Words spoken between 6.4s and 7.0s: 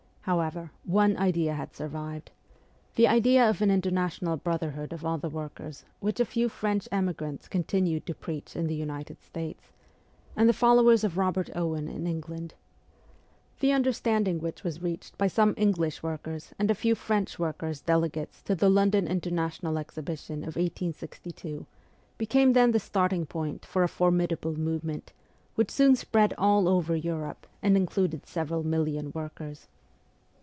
French